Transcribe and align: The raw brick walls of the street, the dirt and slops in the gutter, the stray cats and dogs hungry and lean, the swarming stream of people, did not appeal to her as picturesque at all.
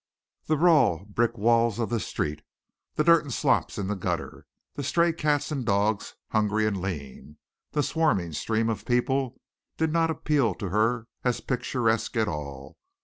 The 0.47 0.57
raw 0.57 1.03
brick 1.05 1.37
walls 1.37 1.77
of 1.77 1.91
the 1.91 1.99
street, 1.99 2.41
the 2.95 3.03
dirt 3.03 3.23
and 3.23 3.31
slops 3.31 3.77
in 3.77 3.85
the 3.85 3.95
gutter, 3.95 4.47
the 4.73 4.81
stray 4.81 5.13
cats 5.13 5.51
and 5.51 5.63
dogs 5.63 6.15
hungry 6.31 6.65
and 6.65 6.81
lean, 6.81 7.37
the 7.73 7.83
swarming 7.83 8.33
stream 8.33 8.67
of 8.67 8.83
people, 8.83 9.39
did 9.77 9.93
not 9.93 10.09
appeal 10.09 10.55
to 10.55 10.69
her 10.69 11.05
as 11.23 11.39
picturesque 11.39 12.17
at 12.17 12.27
all. 12.27 12.79